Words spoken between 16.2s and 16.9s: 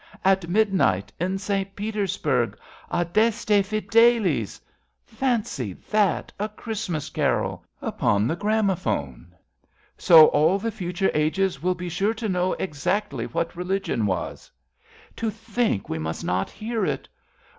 not hear